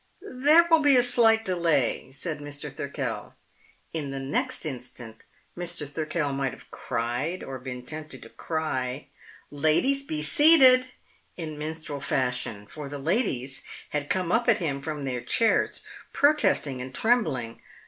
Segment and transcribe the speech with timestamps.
[0.31, 2.71] "There will be a slight delay," said Mr.
[2.73, 3.35] Thirkell.
[3.93, 5.17] In the next instant,
[5.55, 5.87] Mr.
[5.87, 9.09] Thirkell might have cried, or been tempted to cry,
[9.51, 10.87] "Ladies, be seated!"
[11.37, 16.81] in minstrel fashion, for the ladies had come up at him from their chairs, protesting
[16.81, 17.61] and trembling.